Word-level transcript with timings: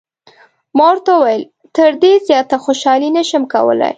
ما 0.77 0.85
ورته 0.91 1.11
وویل: 1.15 1.43
تر 1.75 1.91
دې 2.01 2.13
زیاته 2.27 2.57
خوشحالي 2.65 3.09
نه 3.17 3.23
شم 3.29 3.43
کولای. 3.53 3.89